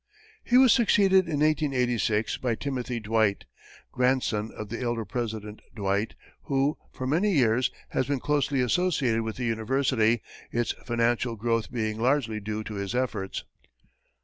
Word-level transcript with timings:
He 0.43 0.57
was 0.57 0.73
succeeded 0.73 1.25
in 1.25 1.41
1886 1.41 2.37
by 2.37 2.55
Timothy 2.55 2.99
Dwight, 2.99 3.45
grandson 3.91 4.49
of 4.57 4.69
the 4.69 4.81
elder 4.81 5.05
president 5.05 5.61
Dwight, 5.75 6.15
who, 6.45 6.79
for 6.91 7.05
many 7.05 7.33
years 7.33 7.69
has 7.89 8.07
been 8.07 8.19
closely 8.19 8.61
associated 8.61 9.21
with 9.21 9.35
the 9.35 9.45
University, 9.45 10.23
its 10.51 10.71
financial 10.71 11.35
growth 11.35 11.71
being 11.71 11.99
largely 12.01 12.39
due 12.39 12.63
to 12.63 12.73
his 12.73 12.95
efforts. 12.95 13.43